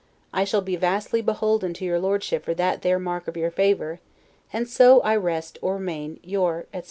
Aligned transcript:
I 0.33 0.45
shall 0.45 0.61
be 0.61 0.77
VASTLY 0.77 1.21
BEHOLDEN 1.21 1.75
to 1.75 1.85
your 1.85 1.99
Lordship 1.99 2.43
for 2.43 2.55
THAT 2.55 2.81
THERE 2.81 2.97
mark 2.97 3.27
of 3.27 3.37
your 3.37 3.51
favor; 3.51 3.99
and 4.51 4.67
so 4.67 4.99
I 5.01 5.15
REST 5.15 5.59
or 5.61 5.75
REMAIN, 5.75 6.19
Your, 6.23 6.61
etc. 6.73 6.79